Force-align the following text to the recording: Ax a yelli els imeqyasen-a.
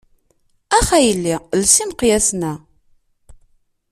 Ax 0.77 0.87
a 0.95 0.97
yelli 1.05 1.35
els 1.55 1.75
imeqyasen-a. 1.83 2.53